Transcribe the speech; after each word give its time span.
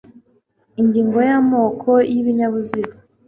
Ingingo 0.81 1.17
ya 1.27 1.35
Amoko 1.41 1.91
y 2.11 2.15
ibinyabuzima 2.21 2.93